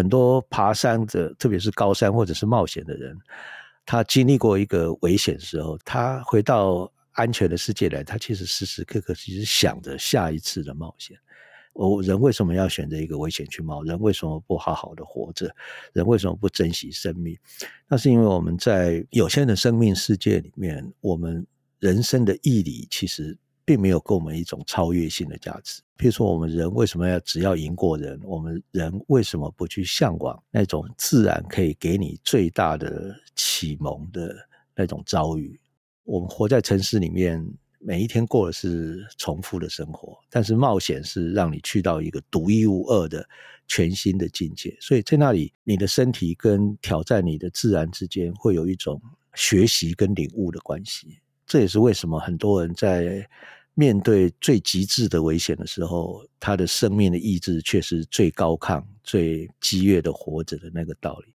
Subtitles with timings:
[0.00, 3.14] 很多爬山的，特别是高山或者是冒险的人，
[3.84, 11.18] 他经历过一个危险的时候，他回到安全的世界来，他其实时时刻刻其实想着下一次的冒险。
[11.74, 13.82] 我人为什么要选择一个危险去冒？
[13.82, 15.54] 人为什么不好好的活着？
[15.92, 17.36] 人为什么不珍惜生命？
[17.86, 21.46] 那是因为我们在有限的生命世界里面，我们
[21.78, 23.36] 人生的义理其实
[23.70, 25.80] 并没有给我们一种超越性的价值。
[25.96, 28.18] 譬如说，我们人为什么要只要赢过人？
[28.24, 34.34] 我们人为什么不去向往那种自然可以给你最大的启蒙的
[34.74, 35.60] 那种遭遇？
[36.02, 37.46] 我们活在城市里面。
[37.82, 43.26] 每一天过的是重复的生活，但是冒险是让你去到一个独一无二的
[43.68, 44.76] 全新的境界。
[44.78, 49.00] 所以在那里，你的身体跟挑战你的自然之间会有一种
[49.32, 51.20] 学习跟领悟的关系。
[51.46, 53.26] 这也是为什么很多人在
[53.80, 61.32] 面对最极致的危险的时候，他的生命的意志却是最高亢、最激越的活着的那个道理。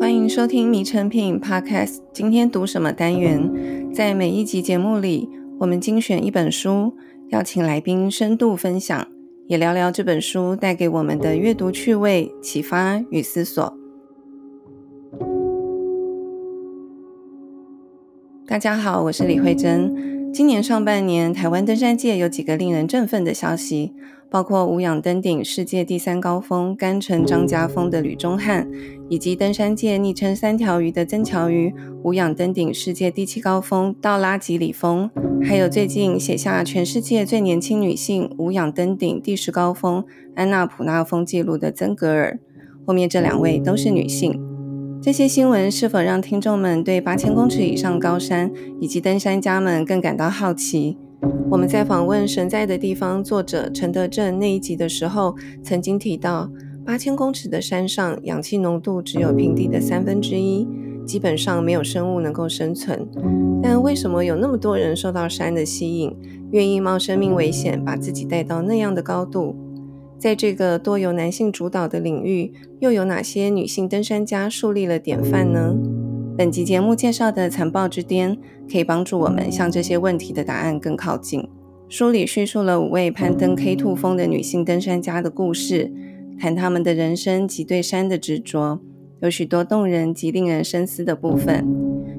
[0.00, 1.98] 欢迎收听《迷诚品 Podcast》。
[2.12, 3.92] 今天读什么单元？
[3.94, 5.28] 在每一集节目里，
[5.60, 6.92] 我们精选一本书，
[7.28, 9.06] 邀请来宾深度分享，
[9.46, 13.79] 也聊聊这本书带给我们的阅读趣味、启发与思索。
[18.50, 20.32] 大家好，我是李慧珍。
[20.34, 23.92] 今年上半年，台湾登山界有几个令人振奋的消息，
[24.28, 28.68] 包括无氧登顶世界第三高峰甘城张家峰的吕忠汉，
[29.08, 35.08] 以及登山界昵称“三条鱼”的曾乔瑜无氧登顶世界第七高峰道拉吉里峰，
[35.44, 42.40] 还有最近写下全世界最年轻女性无氧登顶第十高峰安娜普纳峰纪录的曾格尔。
[42.84, 44.49] 后面这两位都是女性。
[45.02, 50.98] 这些新闻是否让听众们对八千公尺以上高山以及登山家们更感到好奇？
[51.50, 56.50] 我们在访问《神在的地方》作者陈德正那一集的时候，曾经提到，
[56.84, 60.68] 八千公尺的山上氧气浓度只有平地的三分之一，
[61.06, 63.08] 基本上没有生物能够生存。
[63.62, 66.14] 但为什么有那么多人受到山的吸引，
[66.50, 69.56] 愿意冒生命危险把自己带到那样的高度？
[70.20, 75.74] 在这个多由男性主导的领域，又有哪些女性登山家树立了典范呢？
[76.36, 78.36] 本集节目介绍的《残暴之巅》
[78.70, 81.48] 可以帮助我们向这些问题的答案更靠近。
[81.88, 85.90] 书里叙述了五位攀登 K2 峰的女性登山家的故事，
[86.38, 88.78] 谈她们的人生及对山的执着，
[89.22, 91.66] 有许多动人及令人深思的部分。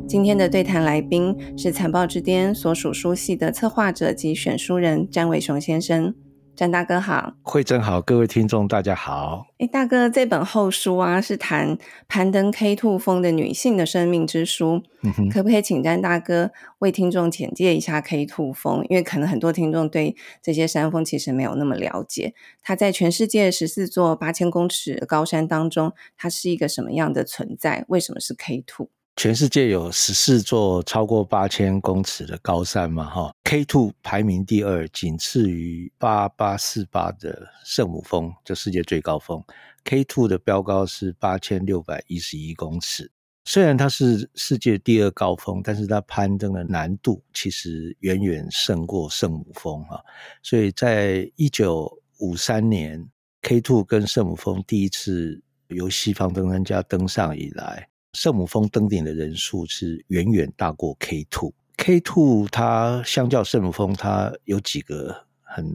[0.08, 6.16] 今天的对谈来宾是《残暴之巅》所属书系的策划者及选书人詹伟雄先生。
[6.62, 9.48] 詹大哥好，慧珍好，各位听众大家好。
[9.58, 11.76] 哎，大哥，这本厚书啊是谈
[12.08, 18.86] 攀登 K Two 峰的女性的生命之书，嗯，可不可以请詹大哥为听众简介一下 K Two 峰？
[18.90, 22.36] 因为可能很多听众对这些山峰其实没有那么了解。
[22.62, 27.86] 它在全世界十四座八千公尺的高山当中，它是一个什么样的存在？
[27.88, 28.88] 为什么是 K2？
[29.18, 39.44] 全世界有十四座超过八千公尺的高山嘛，哈，K2 排名第二，仅次于八八四八的圣母峰，这世界最高峰。
[39.84, 43.12] K2 的标高是八千六百一十一公尺，
[43.46, 50.04] 虽然它是世界第二高峰，但是它攀登的难度其实远远胜过圣母峰，哈。
[50.42, 53.08] 所以在一九五三年
[53.44, 57.91] ，K2 跟圣母峰第一次由西方登山家登上以来。
[58.14, 61.54] 圣母峰登顶的人数是远远大过 K Two。
[61.78, 65.66] K Two，它相较圣母峰，它有几个很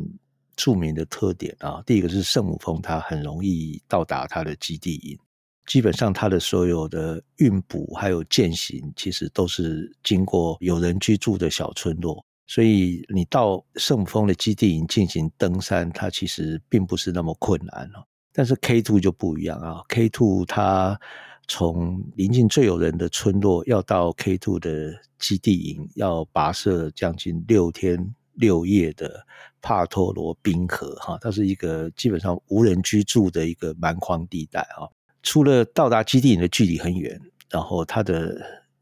[0.55, 1.83] 著名的特点啊。
[1.87, 5.19] 第一个是圣母峰，它很容易到达它的基地营，
[5.67, 17.91] 基本上它的所有的运补还有健行，其实都是经过有人居住的小村落，所以你到圣母峰的基地营进行登山，它其实并不是那么困难。
[18.33, 21.01] 但是 K Two 就不一样啊，K Two 它
[21.49, 29.25] 从临近最有人的村落要到 K Two 的基地营，要跋涉将近六天六夜的
[29.63, 34.91] 帕托罗冰河，哈，它是一个基本上无人居住的一个蛮荒地带啊。
[35.23, 37.21] 除了到达基地营的距离很远，
[37.51, 38.41] 然后它的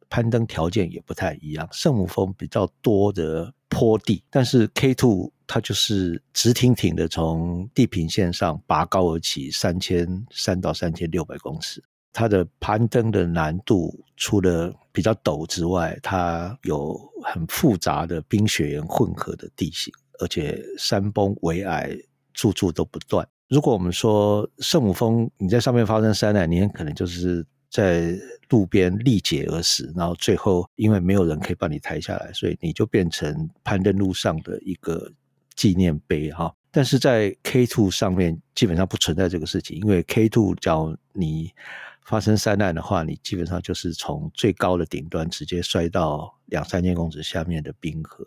[0.08, 1.68] 攀登条件也不太一样。
[1.70, 11.82] 圣母峰比较多的坡地，但是 K Two 它就是直挺挺的从地平线上拔高而起，三千三到三千六百公尺。
[12.14, 21.90] 它的攀登的难度除了比较陡之外，它有很复杂的冰雪岩混合的地形，而且山崩围矮
[22.32, 23.28] 处处都不断。
[23.48, 28.16] 如果我们说圣母峰你在上面发生山难，你很可能就是在
[28.48, 35.10] 路边力竭而死，然后最后因为没有人可以把你抬下来，所以你就变成攀登路上的一个
[35.56, 36.54] 纪念碑哈。
[36.70, 41.52] 但是在 K2 上面基本上不存在这个事情，因为 K2 只要你
[42.04, 48.26] 发生山难的话，你基本上就是从最高的顶端直接摔到两三千公尺下面的冰河。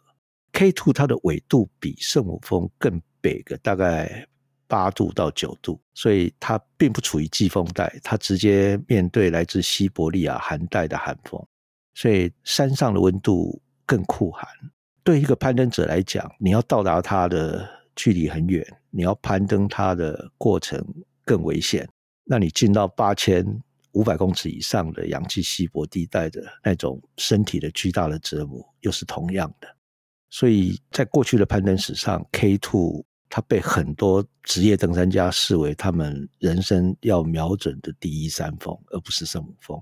[0.54, 4.28] K2 它的纬度比圣母峰更北个大概
[4.68, 11.40] 八度到九度，所以它并不处于季风带，它直接面对来自西伯利亚寒带的寒风，
[11.94, 14.48] 所以山上的温度更酷寒。
[15.04, 20.84] 对一个攀登者来讲，你要到达它的距离很远，你要攀登它的过程
[21.24, 21.88] 更危险。
[22.26, 23.46] 那你进到八千
[23.98, 29.68] 五百公尺以上的氧气稀薄地带的那种身体的巨大的折磨，又是同样的。
[30.30, 39.82] 所以在过去的攀登史上，K Two 它被很多职业登山家视为他们人生要瞄准的第一山峰，而不是圣母峰。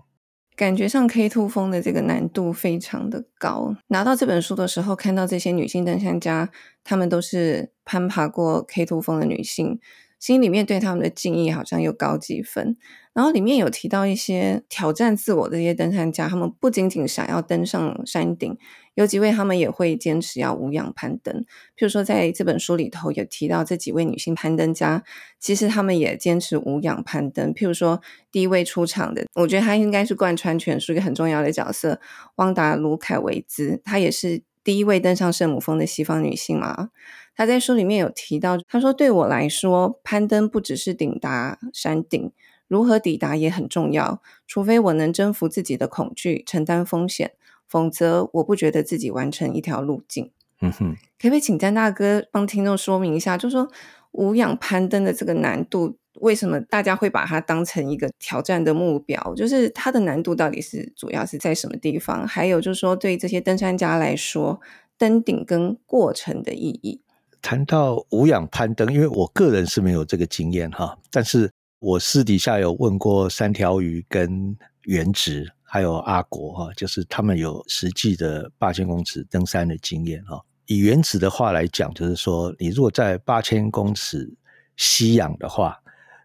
[0.55, 3.75] 感觉上，K Two 峰的这个难度非常的高。
[3.87, 6.49] 拿到这本书的时候，看到这些女性登山家，
[6.85, 9.81] 她们都是攀爬过 K Two 峰的女性。
[10.19, 12.77] 心里面对他们的敬意好像又高几分，
[13.13, 18.57] 然后里面有提到一些挑战自我的一些登山家，他们不仅仅想要登上山顶，
[18.95, 21.45] 有几位他们也会坚持要无氧攀登。
[21.77, 25.03] 譬如说，在这本书里头有提到这几位女性攀登家，
[25.39, 27.53] 其实他们也坚持无氧攀登。
[27.53, 28.01] 譬如说，
[28.31, 31.99] 第一位出场的，我觉得她应该是贯穿全书一个很重要的角色，
[32.35, 36.89] 汪达·卢凯维兹，她也是第一位登上圣母峰的西方女性嘛。
[37.35, 42.31] 他在书里面有提到，他说：“对我来说，攀登不只是抵达山顶，
[42.67, 44.21] 如何抵达也很重要。
[44.47, 47.33] 除非我能征服自己的恐惧，承担风险，
[47.67, 53.69] 否则我不觉得自己完成一条路径。”嗯哼，可不可以请詹大哥帮听众说明一下，就是说
[54.11, 59.35] 无氧攀登的这个难度，为什么大家会把它当成一个挑战的目标？
[59.35, 62.25] 就是它的难度到底是主要是在什么地方？
[62.25, 64.61] 还有就是说，对这些登山家来说，
[64.97, 67.01] 登顶跟过程的意义。
[67.45, 71.47] 谈到无氧攀登，因为我个人是没有这个经验哈，但是
[71.77, 80.43] 我私底下有问过三条鱼跟原植，还有阿国哈，就是他们有实际的八千公尺登山的经验哈。
[80.65, 84.27] 以原子的话来讲，就是说你如果在八千公尺
[84.75, 85.77] 吸氧的话，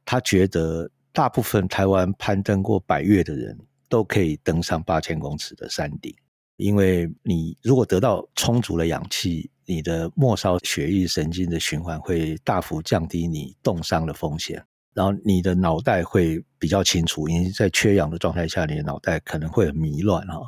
[0.06, 3.58] 他觉得大部分台湾攀登过百岳的人
[3.90, 6.14] 都可以登上八千公尺的山顶，
[6.56, 9.50] 因为你如果得到充足的氧气。
[9.70, 14.60] 你的末梢血液神经的循环会大幅降低你冻伤的风险，
[14.92, 20.40] 然后你的脑袋会比较清楚，因为在缺氧的状态下，你的脑袋可能会很迷乱哈，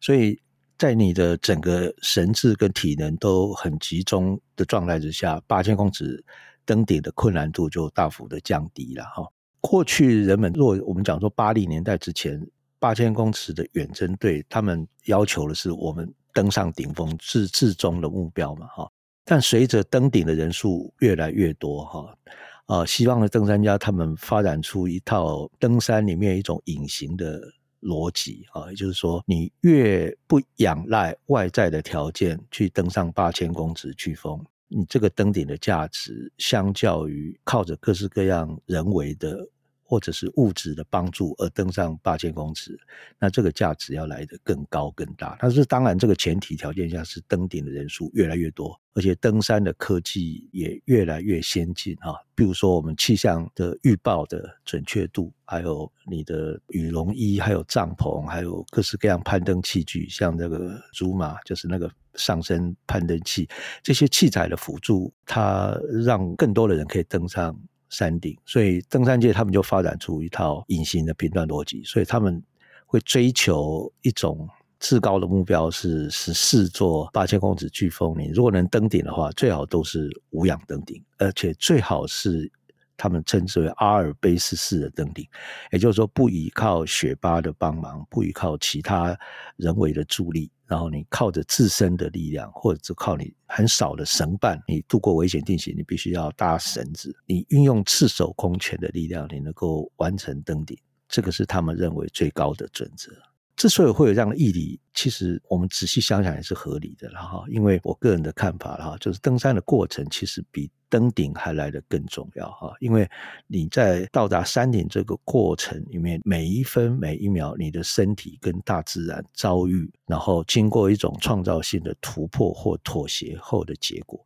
[0.00, 0.40] 所以
[0.78, 6.24] 在你的整个神智跟体能都很集中的状态之下，八千公尺
[6.64, 9.28] 登顶的困难度就大幅的降低了哈。
[9.60, 12.40] 过去人们若我们讲说八零年代之前，
[12.78, 16.10] 八千公尺的远征队，他们要求的是我们。
[16.34, 18.66] 登上顶峰是至终的目标嘛？
[18.66, 18.90] 哈，
[19.24, 22.18] 但随着登顶的人数越来越多，哈，
[22.66, 27.40] 啊，西方的登山家他们发展出一套登山里面一种隐形的
[27.80, 39.48] 逻辑啊，也就是说，你越不仰赖外在的条件去登上八千公尺巨峰，你这个登顶的价值，相较于靠着各式各样人为的。
[39.84, 42.76] 或者是物质的帮助而登上八千公尺，
[43.18, 45.36] 那这个价值要来得更高更大。
[45.38, 52.14] 但是当然，这个前提条件下是登顶的人数越来越多，而且登山的科技也越来越先进啊。
[52.34, 63.48] 比如说，我们气象的预报的准确度，还有你的羽绒衣，还有帐篷，还有各式各样攀登器具，像那个竹马就是那个上升攀登器，
[63.82, 67.56] 这些器材的辅助，它让更多的人可以登上。
[67.94, 72.42] 山顶，所以登山界他们就发展出一套隐形的频段逻辑，所以他们
[72.84, 74.48] 会追求一种
[74.80, 78.14] 至高的目标，是十四座八千公尺巨峰。
[78.18, 82.50] 你如果能登顶的话，最好都是无氧登顶，而且最好是
[82.96, 85.26] 他们称之为阿尔卑斯式的登顶，
[85.72, 89.18] 也就是说不依靠雪巴的帮忙，不依靠其他
[89.56, 90.50] 人为的助力。
[90.66, 97.14] 然后你靠着自身的力量，或者是靠你很少的绳伴，你度过危险地形，你必须要搭绳子。
[97.26, 103.12] 你运用赤手空拳的力量，你能够完成登顶，这个是他们认为最高的准则。
[103.56, 107.44] 之所以会有这样的毅力，其实我们仔细想想也是合理的了哈。
[107.48, 112.74] 因为我个人的看法哈，就是登山的过程其实比登顶还来得更重要哈。
[112.80, 113.08] 因为
[113.46, 124.20] 你在到达山顶这个过程里面，每一分每一秒，你的身体跟大自然遭遇，然后经过一种创造性的突破或妥协后的结果。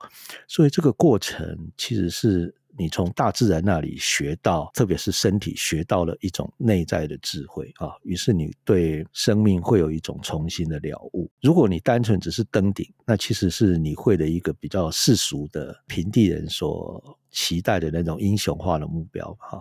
[0.47, 11.29] 所以这个过程其实是你从大自然那里学到，特别是身体学到了一种内在的智慧啊，于是你对生命会有一种重新的了悟。
[11.43, 19.61] 如果你单纯只是登顶，那其实是你会的一个比较世俗的平地人所期待的那种英雄化的目标哈。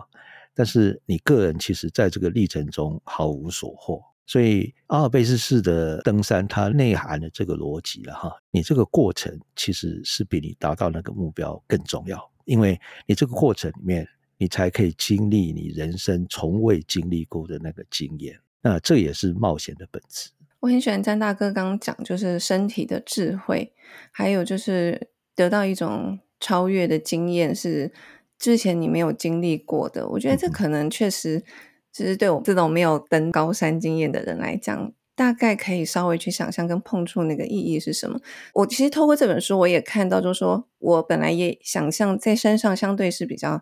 [0.54, 4.00] 但是你个人其实在这个历程中毫无所获。
[4.26, 20.30] 所以阿尔卑斯式的登山，它内涵的这个逻辑了哈，你这个过程其实是比你达到那个目标更重要，因为你这个过程里面，你才可以经历你人生从未经历过的那个经验，那这也是冒险的本质。
[20.60, 23.72] 我很喜欢詹大哥刚刚讲，就是身体的智慧，
[24.10, 27.92] 还有就是得到一种超越的经验，是
[28.38, 30.08] 之前你没有经历过的。
[30.08, 31.44] 我觉得这可能确实。
[31.90, 38.20] 其实对我这种没有登高山经验的人来讲，大概可以稍微去想象跟碰触那个意义是什么。
[38.54, 43.60] 我其实透过这本书，我也看到，就是说我本来也想象在山上相对是比较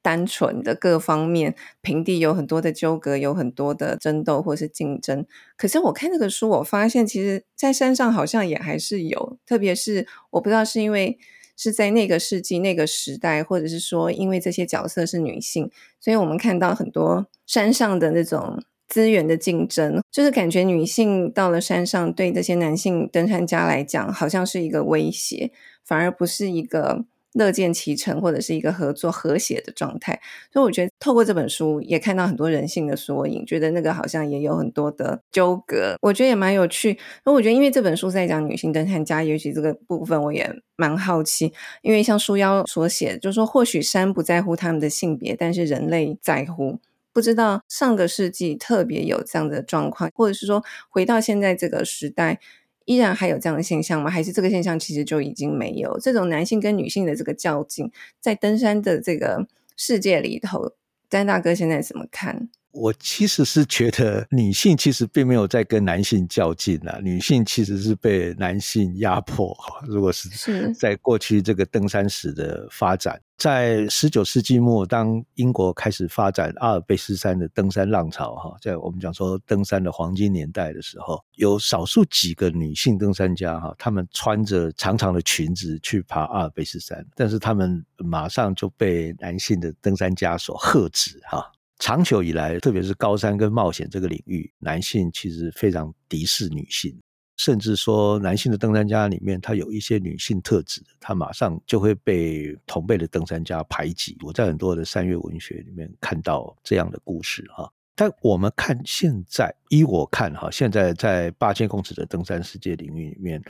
[0.00, 5.26] 单纯的，各方面平地有很多的纠葛，有很多的争斗或是竞争。
[5.58, 11.18] 可是我看这个书，我发现其实在山上好像也还是有，特别是我不知道是因为。
[11.58, 25.50] 是在那个世纪、那个时代，或者是说，因为这些角色是女性，所以我们看到很多山上的那种资源的竞争，就是感觉女性到了山上，对这些男性登山家来讲，好像是一个威胁，
[25.84, 27.04] 反而不是一个。
[27.36, 30.18] 乐见其成，或者是一个合作和谐的状态，
[30.50, 36.96] 所以我觉得透过这本书也看到很多人性的缩影，觉得那个好像也有很多的纠葛，我觉得也蛮有趣。
[37.26, 41.52] 那我觉得因为这本书在讲女性登山家，尤其这个部分我也蛮好奇，
[41.82, 46.78] 因为像书腰所写，就是说或许山不在乎他们的性别，但是人类在乎。
[47.16, 52.38] 不知道上个世纪特别有这样的状况，或者是说回到现在这个时代。
[52.84, 54.10] 依然还有这样的现象吗？
[54.10, 55.98] 还是这个现象其实就已经没有？
[55.98, 60.72] 这种男性跟女性的这个较劲，在登山的这个世界里头，
[61.10, 62.48] 詹大哥现在怎么看？
[62.72, 69.56] 我其实是觉得女性其实并没有在跟男性较劲啊，女性其实是被男性压迫。
[69.86, 70.28] 如果是
[70.74, 91.50] 在过去这个登山史的发展，在十九世纪末，当英国开始发展阿尔卑斯山的登山浪潮，哈，在我们讲说登山的黄金年代的时候，有少数几个女性登山家，哈，她们穿着长长的裙子去爬阿尔卑斯山，但是她们马上就被男性的登山家所喝止，哈。
[91.78, 96.98] 长久以来，特别是高山跟冒险这个领域，男性其实非常敌视女性，
[97.36, 104.16] 甚至说男性的登山家里面，他有一些女性特质，他马上就会被同辈的登山家排挤。
[104.24, 107.70] 我在很多的山岳文学里面看到这样的故事哈。
[107.94, 113.42] 但我们看现在，依我看哈，现在在八千公尺的登山世界领域里面，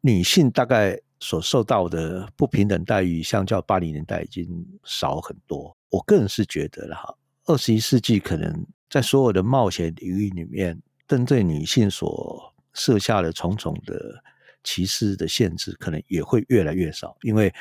[0.00, 4.48] 女性大概所受到的不平等待遇，相较八零年代已经
[4.84, 5.76] 少很多。
[5.88, 7.14] 我个人是觉得了哈。
[7.50, 14.22] 二十一世纪可能在所有的冒险领域里面，针对女性所设下的重重的
[14.62, 17.16] 歧视的限制，可能也会越来越少。
[17.22, 17.52] 因为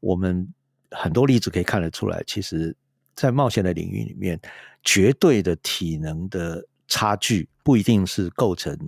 [0.00, 0.46] 我们
[0.90, 2.76] 很多例子可以看得出来，其实，
[3.14, 4.38] 在冒险的领域里面，
[4.84, 8.78] 绝对的体能的差距不一定是构成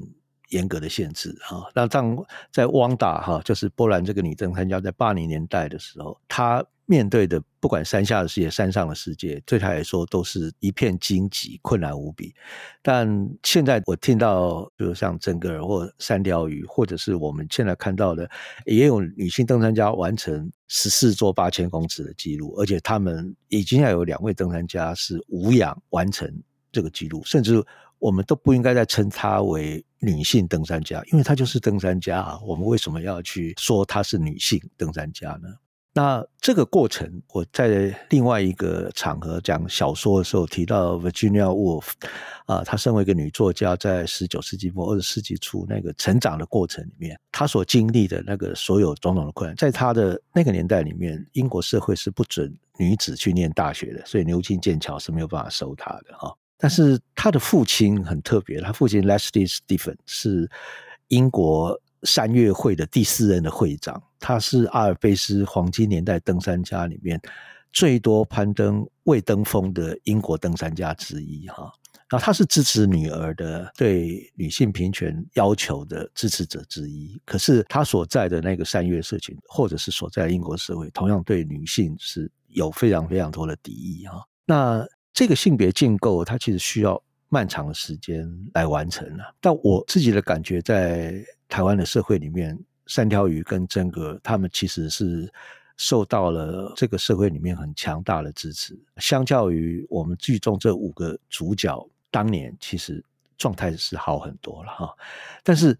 [0.51, 1.65] 严格的限制啊。
[1.75, 2.15] 那当
[2.53, 6.63] 在汪达哈，就是波兰这个女登山家，在八零年代的时候，她。
[6.91, 12.35] 面对的不管山下的世界、山上的世界，对他来说都是一片荆棘，困难无比。
[12.83, 13.07] 但
[13.45, 18.29] 现在我听到，比如像曾格尔或山鯛鱼，或者是我们现在看到的，
[18.67, 26.29] 也有女性登山家完成十四座八千公尺的记录，而且他们已经要有两位登山家是无氧完成
[26.73, 27.65] 这个记录，甚至
[28.01, 32.41] 我们都不应该再称她为女性登山家，因为她就是登山家啊。
[32.45, 35.49] 我们为什么要去说她是女性登山家呢？
[35.93, 41.91] 那这个过程，我在另外一个场合讲小说的时候提到 Virginia Woolf
[42.47, 56.33] 啊，她身为一个女作家，在十九世纪末二十世纪初那个成长的过程里面，她所经历的那个所有种种的困难，在她的那个年代里面，英国社会是不准女子去念大学的，所以牛津、剑桥是没有办法收她的哈。
[56.57, 60.49] 但是她的父亲很特别，她父亲 Leslie Stephen 是
[61.09, 61.81] 英国。
[62.05, 67.21] 山岳会的第四任的会长，他是阿尔卑斯黄金年代登山家里面
[67.73, 71.73] 最多攀登未登峰的英国登山家之一哈。
[72.09, 77.21] 然后他是支持女儿的对女性平权要求的支持者之一。
[77.25, 84.27] 可是他所在的那个山岳社群，或者是所在的英国社会，同样对女性是有非常非常多的敌意哈。
[84.45, 87.01] 那这个性别建构，它其实需要
[87.31, 89.35] 漫长的时间来完成了。
[89.41, 91.25] 但我自己的感觉在。
[91.51, 92.57] 台湾的社会里面，
[92.87, 95.29] 三条鱼跟曾格，他们其实是
[95.77, 98.79] 受到了这个社会里面很强大的支持。
[98.99, 103.05] 相较于我们剧中这五个主角，当年其实
[103.37, 104.95] 状态是好很多了哈。
[105.43, 105.77] 但是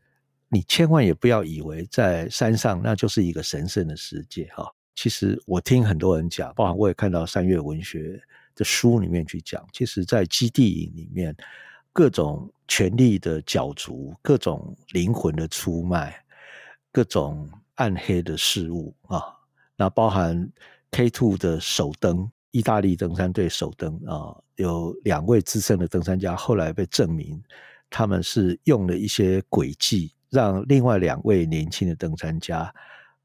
[0.49, 4.69] 你千万也不要以为在山上那就是一个神圣的世界哈。
[4.97, 8.21] 其实我听很多人讲，包含我也看到三月文学
[8.61, 11.35] 的书里面去讲，其实在基地营里面
[11.95, 16.15] 各种权力的角逐，各种灵魂的出卖，
[16.93, 19.23] 各种暗黑的事物啊。
[19.77, 20.47] 那包含
[20.91, 27.43] K two 的首登，意大利登山队首登啊，有两位资深的登山家，后来被证明
[27.89, 32.71] 他们是用了一些诡计，让另外两位年轻的登山家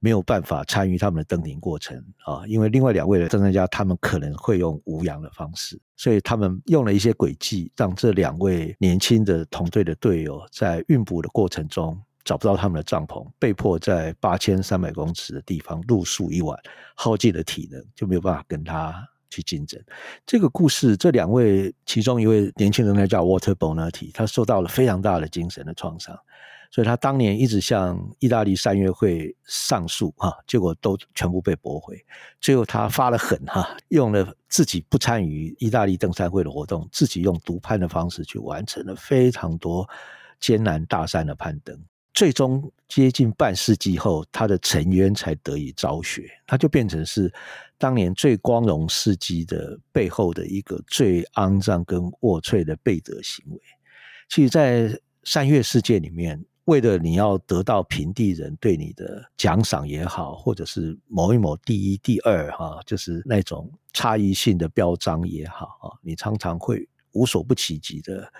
[0.06, 12.00] 没有办法参与他们的登顶过程啊，因为另外两位的登山家他们可能会用无氧的方式，所以他们用了一些诡计，让这两位年轻的同队的队友在运补的过程中。
[12.24, 16.58] 找不到他们的帐篷，被迫在八千三百公尺的地方露宿一晚，
[16.96, 19.80] 耗尽了体能，就没有办法跟他去竞争。
[20.26, 26.18] 这个故事，这两位其中一位年轻人呢叫 Water Bonatti，他受到了非常大的精神的创伤，
[26.72, 31.98] 所以他当年一直向意大利三月会上诉哈，结果都全部被驳回。
[32.42, 39.88] 最后他发了狠哈，用了自己不参与意大利登山会的活动，自己用独攀的方式去完成了非常多
[40.40, 41.78] 艰难大山的攀登。
[42.14, 47.30] 最终接近半世纪后，他的沉冤才得以昭雪，他就变成是
[47.78, 53.60] 当年最光荣事迹的背后的一个最肮脏跟龌龊的背德行为。
[54.30, 68.32] 其实，在三月世界里面，为了你要得到平地人对你的奖赏也好，或者是某一某第一、第二，哈，就是那种差异性的标章也好，啊，你常常会无所不其极的。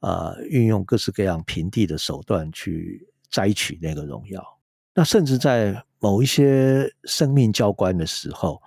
[0.00, 4.40] 啊、运用各式各样平地的手段去摘取那个荣耀，
[4.94, 8.62] 那甚至在某一些生命交关的时候，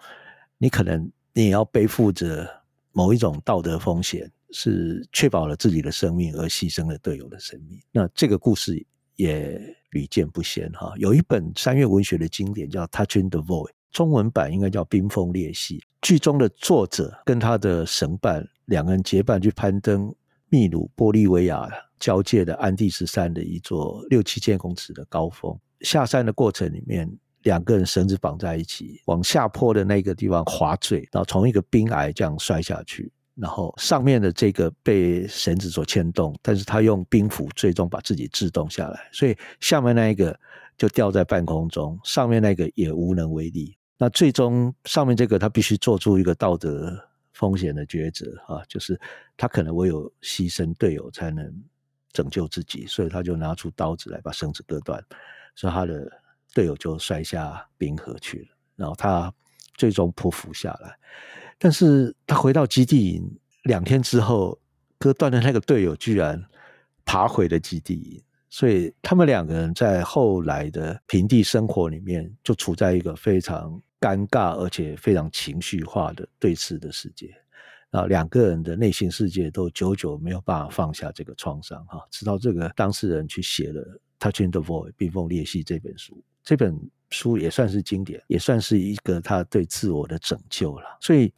[0.58, 2.46] 你可能你也要背负着
[2.92, 7.80] 某一种道德风险，是确保了自己的生命而牺牲了队友的生命。
[7.94, 9.60] 那这个故事也
[9.92, 10.94] 屡见不鲜哈。
[10.98, 15.80] 有一本山岳文学的经典叫《Touching the Void》，中文版应该叫《冰封裂隙》。
[16.02, 20.14] 剧中的作者跟他的绳伴两个人结伴去攀登。
[20.54, 27.10] 秘鲁、玻利维亚交界的安第斯山的一座六七千公尺的高峰，下山的过程里面，
[27.44, 40.38] 两个人绳子绑在一起，往下坡的那个地方滑坠，然后从一个冰崖这样摔下去，然后上面的这个被绳子所牵动，但是他用冰斧最终把自己制动下来，所以下面那一个
[40.78, 43.78] 就吊在半空中，上面那个也无能为力。
[43.98, 47.08] 那最终上面这个他必须做出一个道德。
[47.34, 49.00] 风险的抉择啊，就是
[49.36, 51.52] 他可能唯有牺牲队友才能
[52.12, 55.04] 拯救自己，所以他就拿出刀子来把绳子割断，
[55.56, 56.08] 所以他的
[56.54, 59.34] 队友就摔下冰河去了，然后他
[59.74, 60.96] 最终匍匐下来，
[61.62, 64.60] 但是他回到基地营两天之后，
[64.98, 66.44] 割断的那个队友居然
[67.06, 73.80] 爬回了基地营，所以他们两个人在后来的平地生活里面就处在一个非常。
[74.02, 77.32] 尴尬而且非常情绪化的对峙的世界，
[77.92, 83.80] 啊，两个人的内心世界都久久没有办法放下这个创伤，哈，直到这个当事人去写了
[84.20, 86.76] 《Touching the Void》冰封裂隙这本书，这本
[87.12, 90.98] 书也算是经典，也算是一个他对自我的拯救了。
[91.00, 91.32] 所以，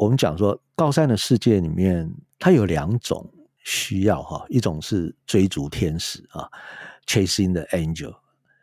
[0.00, 6.48] 我们讲说高山的世界里面，它有两种需要，哈，一种是追逐天使啊
[7.06, 8.16] ，Chasing the Angel。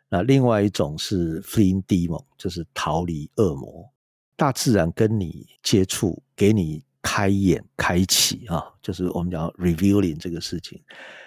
[0.08, 3.88] 那另外一种是 fleeing demon，就是逃离恶魔。
[4.34, 10.82] 大自然跟你接触，给你开眼、开启啊，就是我们讲 revealing 这个事情，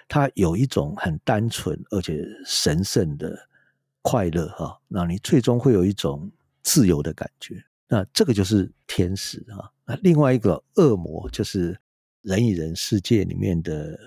[0.09, 3.47] 它有一种很单纯而且神圣的
[4.01, 4.77] 快乐哈。
[4.89, 6.29] 那你最终会有一种
[6.63, 7.63] 自由的感觉。
[7.87, 9.71] 那这个就是天使啊。
[10.01, 11.79] 另外一个恶魔，就是
[12.21, 13.97] 人与人世界里面的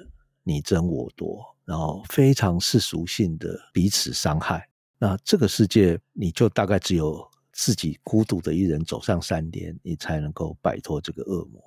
[0.43, 1.55] 你争我夺。
[1.67, 4.69] 然后非常世俗性的彼此伤害，
[4.99, 11.63] 那这个世界你就大概只有自己孤独的一人走上山巅，你才能够摆脱这个恶魔。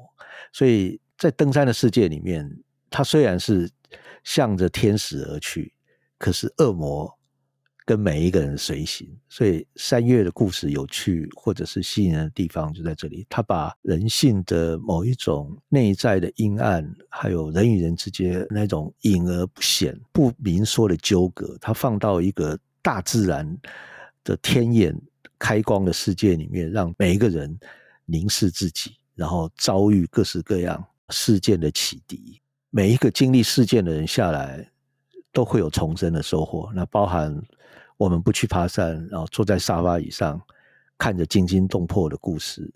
[0.54, 2.48] 所以在登山的世界里面，
[2.92, 3.68] 它虽然是
[4.24, 5.74] 向着天使而去，
[6.20, 7.17] 可是恶魔。
[7.88, 13.26] 跟每一个人随行，所以三月的故事有趣或者是吸引人的地方就在这里。
[13.30, 23.58] 他把人性的某一种内在的阴暗，还有人与人之间那种隐而不显、不明说的纠葛，他放到一个大自然
[24.22, 24.94] 的天眼
[25.40, 27.58] 开光的世界里面，让每一个人
[28.06, 32.42] 凝视自己，然后遭遇各式各样事件的启迪。
[32.70, 34.70] 每一个经历事件的人下来，
[35.32, 36.70] 都会有重生的收获。
[36.76, 37.42] 那包含。
[37.98, 40.42] 我们不去爬山，然后坐在沙发椅上
[40.98, 42.74] 看着惊心动魄的故事，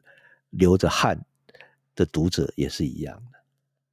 [0.49, 1.25] 流着汗
[1.95, 3.39] 的读者也是一样的。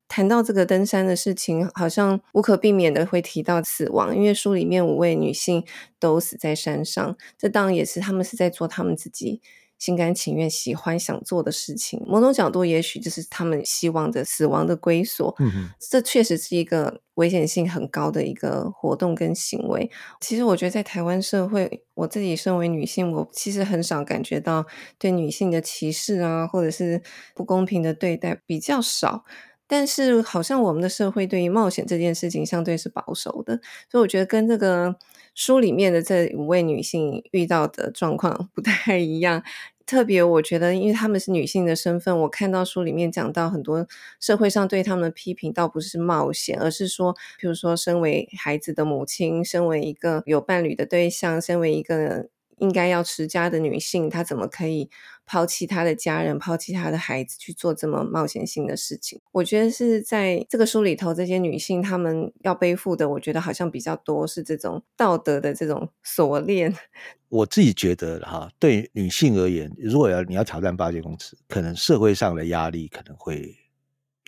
[0.09, 5.65] 谈到这个登山的事情，好像无可避免的会提到死亡，因为书里面五位女性
[5.99, 9.43] 都死在山上，这当然也是他们是在做他们自己
[9.79, 12.03] 心甘情愿、喜欢想做的事情。
[12.07, 15.35] 某种角度，也许就是他们希望的死亡的归所。
[15.39, 19.91] 嗯哼，这确实是一个危险性很高的一个活动跟行为。
[20.21, 24.67] 其实，我觉得在台湾社会，我自己身为女性，我其实很少感觉到
[24.99, 27.03] 对女性的歧视啊，或者是
[27.35, 29.25] 不公平的对待比较少。
[29.71, 33.61] 但是，好像我们的社会对于冒险这件事情相对是保守的，
[33.91, 34.97] 所以我觉得跟这个
[35.39, 39.45] 书里面的这五位女性遇到的状况不太一样。
[39.87, 43.87] 特别，我觉得，因为她们是女性的身份，我看到书里面讲到很多
[44.19, 52.29] 社会上对她们的批评，倒不是冒险，而是说，比如说，身为孩子的母亲，身为一个有伴侣的对象，身为一个。
[52.61, 54.91] 应该要持家的女性，她怎么可以
[55.29, 59.21] 抛弃她的家人、抛弃她的孩子去做这么冒险性的事情？
[59.33, 66.75] 我觉得是在这个书里头，这些女性她们要背负的，我觉得好像比较多是这种道德的这种锁链。
[67.29, 73.55] 我自己觉得哈，对女性而言，如果要你要挑战八千公尺，可能社会上的压力可能会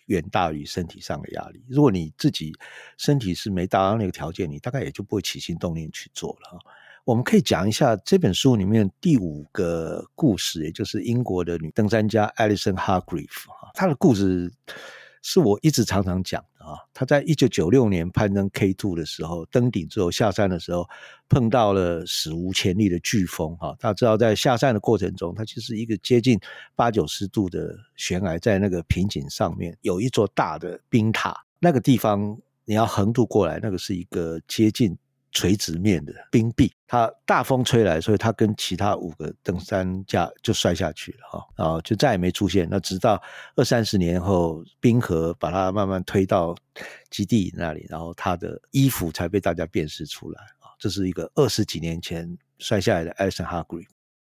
[0.05, 1.65] 远大于身体上的压力。
[1.67, 2.53] 如果你自己
[2.99, 6.59] 身体是没达到那个条件，你大概也就不会起心动念去做了。
[7.05, 13.47] 我们可以讲一下这本书里面第五个故事，也就是英国的女登山家 Alison Hargreaves。
[13.75, 14.53] 她的故事
[15.23, 16.77] 是我一直常常讲的啊。
[16.93, 20.89] 她在一九九六年攀登 K2 的时候，登顶之后下山的时候，
[21.29, 23.57] 碰到了史无前例的飓风。
[23.57, 26.39] 哈，大家知道在下山的过程中，它其实一个接近
[26.77, 34.97] 八九十度的悬崖，在那个瓶颈上面有一座大的冰塔，那个地方你要横渡过来，那个是一个接近。
[35.33, 42.67] 垂直面的冰壁，它大风吹来，所以它跟其他五个登山家就摔下去了哈，然后就再也没出现。
[42.69, 43.23] 那直到
[43.55, 46.55] 二三十年后，冰河把它慢慢推到
[47.11, 50.75] 基地那里，然后他的衣服才被大家辨识出来啊。
[50.81, 53.87] 这是一个二十几年前摔下来的 Alison Hargreaves。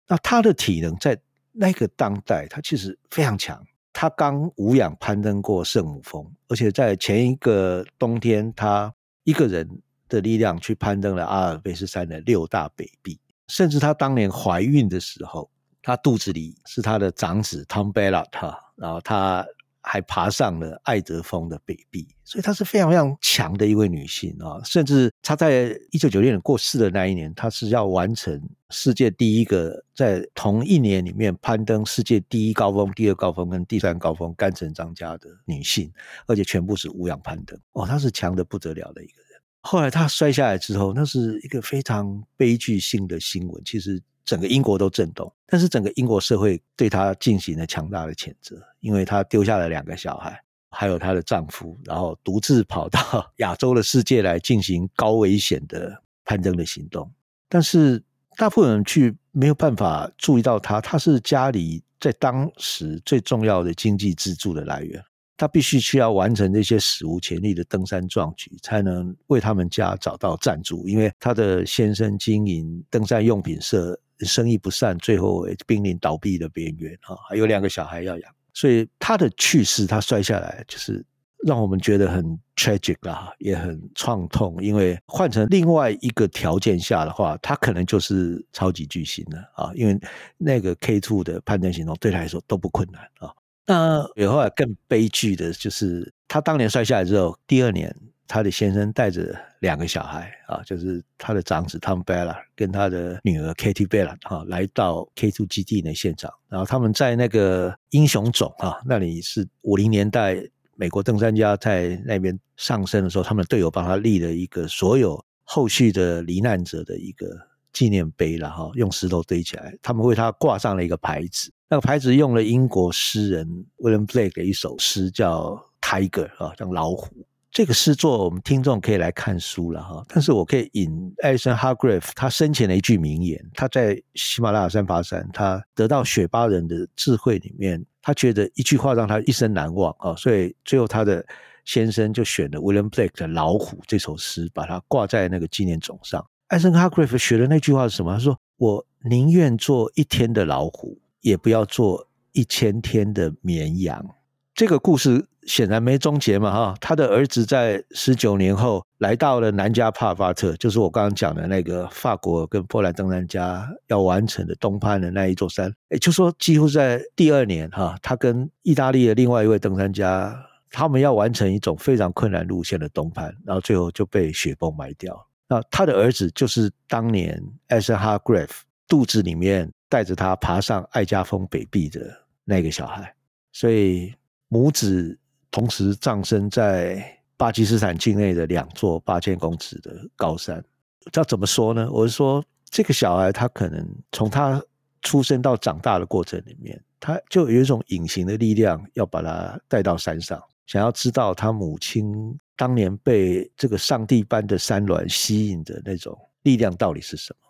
[0.06, 1.18] 那他的体能在
[1.50, 3.60] 那个当代，他其实非常强。
[3.92, 9.80] 他刚无氧攀登过圣母峰，而且在前一个冬天，他一个人。
[10.08, 15.50] 的力量去攀登了阿尔卑斯山的六大北壁，甚至她当年怀孕的时候，
[15.82, 19.44] 她肚子里是她的长子 Tom Bellat 哈，然后她
[19.86, 24.58] 还爬上了爱德峰的北壁，所以她是非常非常强的一位女性啊！
[24.64, 28.40] 甚至她在一九九六年过世的那一年，她是要完成
[28.70, 35.92] 世界第一个在同一年里面攀登世界第一高峰、第二高峰跟第三高峰干城章嘉的女性，
[36.26, 39.23] 而且全部是无氧攀登哦，她是强的不得了的一个。
[39.66, 50.38] 后来他摔下来之后，那是一个非常悲剧性的新闻，其实整个英国都震动，但是整个英国社会对他进行了强大的谴责，因为他丢下了两个小孩，
[50.70, 53.00] 还有她的丈夫，然后独自跑到
[53.38, 57.10] 亚洲的世界来进行高危险的攀登的行动。
[57.48, 58.02] 但是
[58.36, 65.02] 大部分人去没有办法注意到他，他是家里在当时最重要的经济支柱的来源。
[65.36, 70.88] 他必须需要完成这些史无前例的登山壮举，才能为他们家找到赞助。
[70.88, 78.32] 因为他的先生经营登山用品社，生意不善，最后濒临倒闭的边缘啊，还有两个小孩要养。
[78.52, 81.04] 所以他的去世，他摔下来，就是
[81.44, 84.62] 让我们觉得很 tragic 啊，也很创痛。
[84.62, 89.98] 因为换成另外一个条件下的话，他可能就是超级巨星了啊，因为
[90.38, 93.34] 那个 K two 的攀登行动对他来说都不困难啊。
[93.66, 97.94] 那有后来更悲剧的就是，他当年摔下来之后，第二年
[98.26, 106.30] 他的先生带着两个小孩啊，就是他的长子 Tom Bellah 跟他的女儿 Katie Ballard 哈，来到 K2 基地的现场。
[106.48, 110.36] 然后他们在那个英雄冢啊，那里是五零年代
[110.76, 117.26] 美国登山家在那边上升的时候，他们队友帮他立了一个所有后续的罹难者的一个
[117.72, 121.50] 纪念碑了哈，用石头堆起来，他们为他挂上了一个牌子。
[121.74, 127.08] 那个牌子用了英国诗人 William Blake 的一首诗，叫 Tiger 啊，叫老虎。
[127.50, 130.04] 这个诗作我们听众可以来看书了哈。
[130.08, 140.14] 但是我可以引 Alison Hargrave 他生前的一句名言，他在喜马拉雅山爬山，他得到雪巴人的智慧里面，他觉得一句话让他一生难忘啊。
[140.14, 141.26] 所以最后他的
[141.64, 146.24] 先生就选了 William Blake 的老虎这首诗，把它挂在那个纪念塚上。
[146.50, 148.12] Alison Hargrave 学的那句话是什么？
[148.12, 154.14] 他说：“我宁愿做一天的老虎。”也不要做一千天的绵羊。
[154.54, 170.38] 这个故事显然没终结嘛，哈，他的儿子在十九年后来到了南加帕尔巴特，就是我刚刚讲的那个法国跟波兰登山家要完成的东攀的那一座山，也就是说，几乎在第二年，哈，他跟意大利的另外一位登山家，
[170.70, 175.26] 他们要完成一种非常困难路线的东攀，然后最后就被雪崩埋掉。
[175.48, 182.00] 那他的儿子就是当年 Asher Hargreaves 肚子里面带着他爬上艾加峰北壁的
[182.44, 183.14] 那个小孩，
[183.52, 184.12] 所以。
[184.48, 185.18] 母子
[185.50, 187.02] 同时葬身在
[187.36, 190.62] 巴基斯坦境内的两座八千公尺的高山，
[191.10, 191.90] 这怎么说呢？
[191.90, 194.62] 我是说，这个小孩他可能从他
[195.02, 207.43] 出生到长大的过程里面，他就有一种隐形的力量要把他带到山上，想要知道他母亲当年被这个上帝般的山峦吸引的那种力量到底是什么。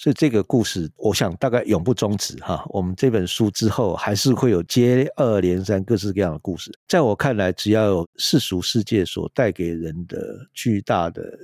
[0.00, 2.64] 所以这个故事，我想大概永不终止哈。
[2.70, 6.72] 我们这本书之后还是会有接二连三各式各样的故事。
[6.88, 11.38] 在我看来，只要有世俗世界所带给人的巨大的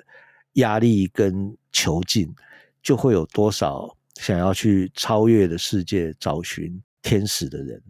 [0.54, 2.34] 压力跟囚禁，
[2.82, 7.82] 就会有多少想要去超越的世界找寻天使的人。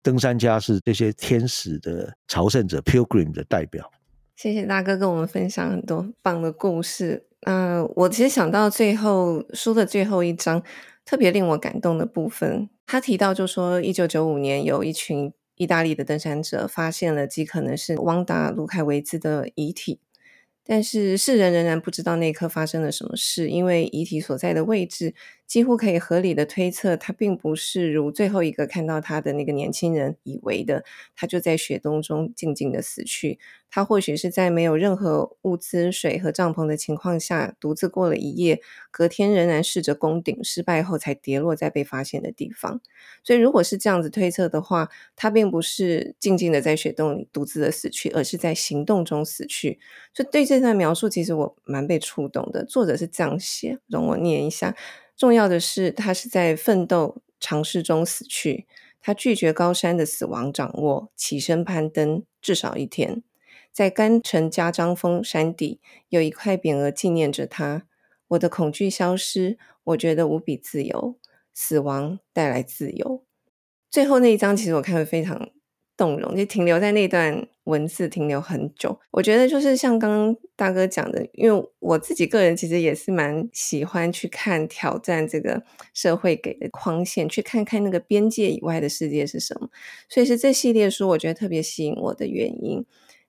[0.00, 3.90] 登山家是这些天使的朝圣者 （pilgrim） 的代表。
[4.36, 7.26] 谢谢大哥跟我们分享很多棒的故事。
[7.44, 10.62] 嗯、我其实想到最后书的最后一章，
[11.04, 20.00] 特别令我感动的部分，他提到就说，一九九五年有一群意大利的登山者发现了极可能是汪达·卢凯维兹的遗体。
[20.66, 25.14] 但是世人仍然不知道那一刻发生了什么事，因为遗体所在的位置
[25.46, 33.38] 几乎可以合理的推测，他并不是如最后一个看到他的那个年轻人以为的，他就在雪冬中静静的死去。
[33.70, 38.60] 他或许是在没有任何物资、水和帐篷的情况下，独自过了一夜，
[38.92, 42.80] 隔天仍然试着攻顶，失败后才跌落在被发现的地方。
[43.24, 49.80] 所以，如果是这样子推测的话，他并不是静静的在雪洞里独自的死去，而是在行动中死去。
[50.14, 52.64] 所以，对这段描述，其实我蛮被触动的。
[52.64, 54.76] 作者是这样写，容我念一下。
[55.16, 58.66] 重要的是，他是在奋斗尝试中死去。
[59.00, 63.22] 他拒绝高山的死亡掌握，起身攀登至少一天。
[63.70, 67.86] 在甘城加张峰山底有一块匾额纪念着他。
[68.28, 71.18] 我的恐惧消失，我觉得无比自由。
[71.52, 73.24] 死亡带来自由。
[73.90, 75.50] 最后那一章其实我看得非常
[75.96, 78.98] 动容，就停留在那段文字停留很久。
[79.10, 89.70] 我觉得就是像刚刚大哥讲的，因为我自己个人其实也是蛮喜欢去看挑战这个社会给的框线，去看看那个边界以外的世界是什么。
[90.08, 92.84] 所以是这系列书我觉得特别吸引我的原因。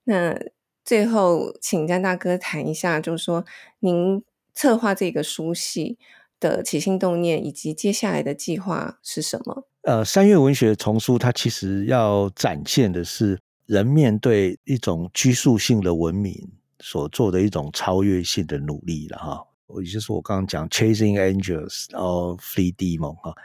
[0.06, 0.40] 那
[0.84, 3.44] 最后，请詹大哥谈一下，就是说
[3.80, 4.24] 您
[4.54, 5.98] 策划这个书系
[6.40, 9.68] 的起心动念，以及接下来的计划是什么？
[9.86, 19.46] 呃，三月文学丛书，它其实要展现的是人面对一种拘束性的文明所做的一种超越性的努力了哈。
[19.84, 23.36] 也就是我刚刚讲 Chasing Angels，然后 Flee Demon 哈，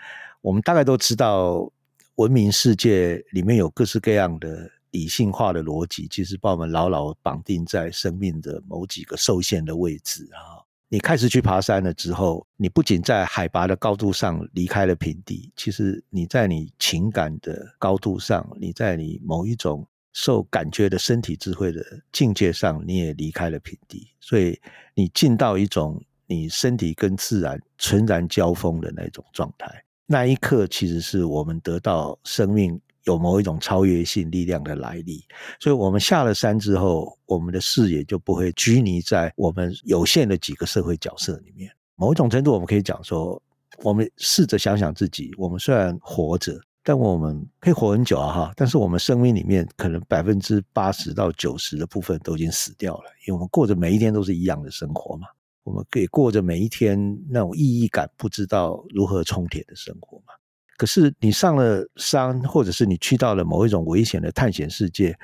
[0.40, 1.70] 我们大概都知道，
[2.14, 4.70] 文明世界里面有各式各样的。
[4.92, 10.59] 理性化的逻辑，其实把我们牢牢绑定在生命的某几个受限的位置啊！
[10.92, 24.08] 你开始去爬山了之后，你不仅在海拔的高度上离开了平地，其实你在你情感的高度上，你在你某一种受感觉的身体智慧的境界上，你也离开了平地。
[24.18, 24.60] 所以
[24.92, 32.80] 你进到一种你身体跟自然纯然交锋的那种状态，那一刻其实是我们得到生命。
[33.04, 35.24] 有某一种超越性力量的来历，
[35.58, 41.70] 所以我们下了山之后，我们的视野就不会拘泥在我们有限的几个社会角色里面。
[41.96, 43.40] 某一种程度，我们可以讲说，
[43.82, 55.26] 我们试着想想自己，我们虽然活着，但我们可以活很久啊哈，但是我们生命里面可能百分之八十到九十的部分都已经死掉了，因为我们过着每一天都是一样的生活嘛，
[55.62, 60.34] 我们可以过着每一天那种意义感不知道如何充填的生活嘛。
[60.80, 65.14] 可是你上了山，或者是你去到了某一种危险的探险世界，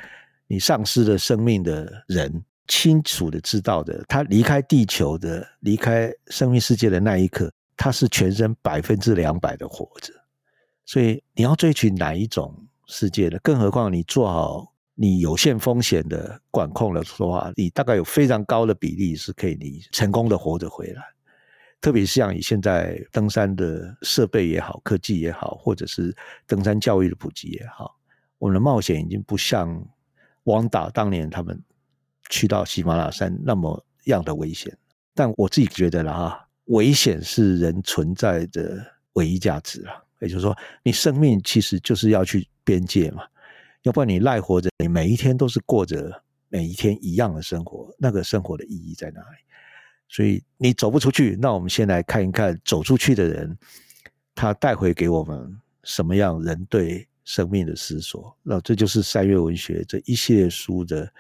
[0.46, 10.12] 你丧失了生命的人，清楚的知道的，他离开地球的、离开生命世界的那一刻，他是全身百分之两百的活着。
[10.84, 12.54] 所以你要追寻哪一种
[12.86, 13.38] 世界呢？
[13.42, 21.02] 更何况你做好你有限风险的管控了说话，你大概有非常高的比例是可以你成功的活着回来。
[21.80, 26.14] 特别像以现在登山的设备也好，科技也好，或者是
[26.46, 27.96] 登山教育的普及也好，
[28.38, 29.86] 我们的冒险已经不像
[30.44, 31.62] 汪达当年他们
[32.28, 34.76] 去到喜马拉雅山那么样的危险。
[35.14, 40.04] 但我自己觉得了哈，危险是人存在的唯一价值了。
[40.20, 43.22] 也就是说，你生命其实就是要去边界嘛，
[43.82, 49.36] 要不然你赖活着，你每一天都是过着每一天一样的生活，那个生活的意义在哪里？
[50.08, 53.56] 所以你走不出去，那我们先来看一看走出去的人，
[54.34, 58.36] 他带回给我们什么样人对生命的思索。
[58.42, 61.12] 那这就是三月文学这一系列书的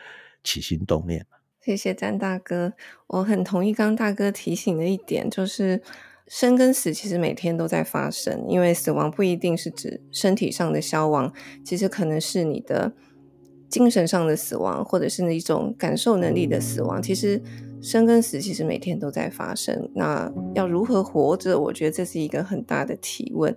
[0.44, 1.26] 起心动念。
[1.60, 2.74] 谢谢詹大哥，
[3.08, 5.82] 我很同意刚大哥提醒的一点，就是
[6.28, 11.32] 生跟死其实每天都在发生，因为死亡不一定是指身体上的消亡，
[11.64, 12.92] 其实可能是你的
[13.68, 17.02] 精神上的死亡，或者是那一种感受能力的死亡。
[17.02, 17.42] 其实
[17.86, 21.56] 生跟死其实每天都在发生，那要如何活着？
[21.56, 23.56] 我觉得这是一个很大的提问。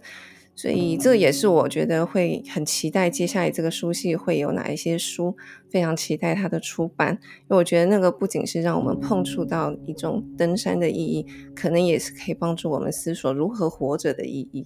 [0.55, 5.35] 所以这也是我觉得会很期待接下来这个书系会有哪一些书，
[5.69, 14.65] 非常期待它的出版，因为我觉得那个不仅是让我们碰触到一种登山的意义，可能也是可以帮助我们思索如何活着的意义。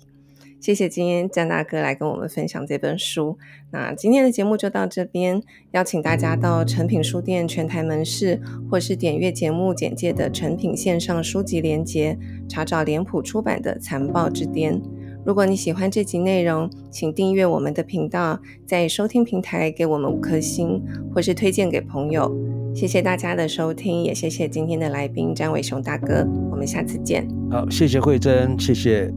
[0.64, 3.38] 谢谢今天詹大哥来跟我们分享这本书。
[3.72, 8.40] 那今天的节目就到这边，邀请大家到诚品书店全台门市，
[8.72, 14.80] 或是点阅节目简介的诚品线上书籍连结，查找脸谱出版的《残暴之巅》。
[15.26, 20.82] 如果你喜欢这集内容，请订阅我们的频道，在收听平台给我们五颗星，
[21.14, 22.34] 或是推荐给朋友。
[22.74, 26.26] 谢谢大家的收听，也谢谢今天的来宾詹伟雄大哥。
[26.50, 27.28] 我们下次见。
[27.52, 29.14] 好，谢谢惠珍，谢谢。